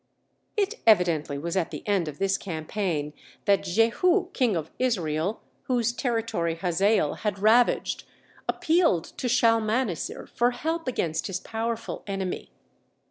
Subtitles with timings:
[0.57, 3.13] It evidently was at the end of this campaign
[3.45, 8.05] that Jehu, king of Israel, whose territory Hazael had ravaged,
[8.49, 12.49] appealed to Shalmaneser for help against his powerful enemy.